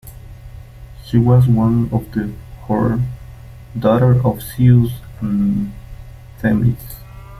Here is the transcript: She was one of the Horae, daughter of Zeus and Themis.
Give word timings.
She 1.05 1.19
was 1.19 1.45
one 1.47 1.87
of 1.93 2.11
the 2.13 2.33
Horae, 2.63 3.03
daughter 3.77 4.19
of 4.25 4.41
Zeus 4.41 4.93
and 5.19 5.71
Themis. 6.39 6.95